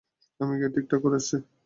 [0.39, 1.37] আমি গিয়ে ঠিকঠাক করে আসছি।